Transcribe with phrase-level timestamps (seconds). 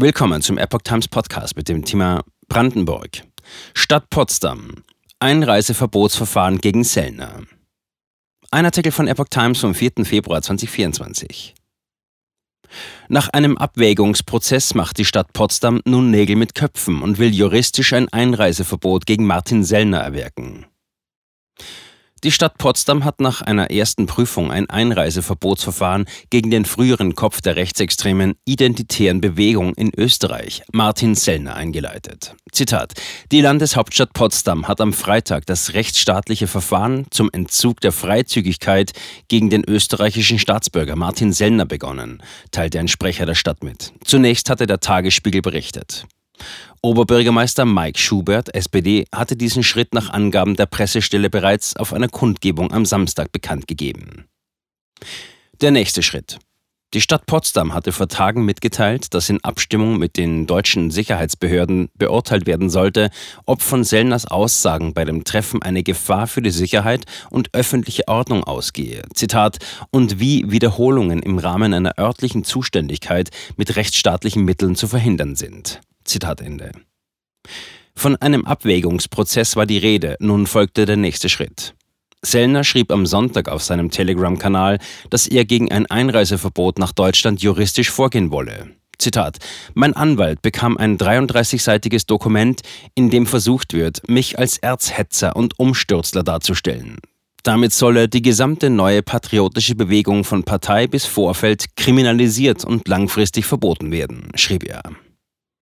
[0.00, 3.24] Willkommen zum Epoch Times Podcast mit dem Thema Brandenburg.
[3.74, 4.84] Stadt Potsdam.
[5.18, 7.42] Einreiseverbotsverfahren gegen Sellner.
[8.52, 10.04] Ein Artikel von Epoch Times vom 4.
[10.04, 11.56] Februar 2024.
[13.08, 18.08] Nach einem Abwägungsprozess macht die Stadt Potsdam nun Nägel mit Köpfen und will juristisch ein
[18.08, 20.66] Einreiseverbot gegen Martin Sellner erwirken.
[22.24, 27.54] Die Stadt Potsdam hat nach einer ersten Prüfung ein Einreiseverbotsverfahren gegen den früheren Kopf der
[27.54, 32.34] rechtsextremen Identitären Bewegung in Österreich, Martin Sellner, eingeleitet.
[32.50, 32.94] Zitat:
[33.30, 38.92] Die Landeshauptstadt Potsdam hat am Freitag das rechtsstaatliche Verfahren zum Entzug der Freizügigkeit
[39.28, 43.92] gegen den österreichischen Staatsbürger Martin Sellner begonnen, teilte ein Sprecher der Stadt mit.
[44.02, 46.06] Zunächst hatte der Tagesspiegel berichtet.
[46.82, 52.72] Oberbürgermeister Mike Schubert, SPD, hatte diesen Schritt nach Angaben der Pressestelle bereits auf einer Kundgebung
[52.72, 54.26] am Samstag bekannt gegeben.
[55.60, 56.38] Der nächste Schritt.
[56.94, 62.46] Die Stadt Potsdam hatte vor Tagen mitgeteilt, dass in Abstimmung mit den deutschen Sicherheitsbehörden beurteilt
[62.46, 63.10] werden sollte,
[63.44, 68.42] ob von Sellners Aussagen bei dem Treffen eine Gefahr für die Sicherheit und öffentliche Ordnung
[68.42, 69.02] ausgehe.
[69.12, 69.58] Zitat
[69.90, 75.82] und wie Wiederholungen im Rahmen einer örtlichen Zuständigkeit mit rechtsstaatlichen Mitteln zu verhindern sind.
[76.08, 76.72] Zitat Ende.
[77.94, 81.74] Von einem Abwägungsprozess war die Rede, nun folgte der nächste Schritt.
[82.22, 84.78] Sellner schrieb am Sonntag auf seinem Telegram-Kanal,
[85.10, 88.70] dass er gegen ein Einreiseverbot nach Deutschland juristisch vorgehen wolle.
[88.98, 89.38] Zitat:
[89.74, 92.62] Mein Anwalt bekam ein 33-seitiges Dokument,
[92.94, 96.98] in dem versucht wird, mich als Erzhetzer und Umstürzler darzustellen.
[97.44, 103.92] Damit solle die gesamte neue patriotische Bewegung von Partei bis Vorfeld kriminalisiert und langfristig verboten
[103.92, 104.82] werden, schrieb er.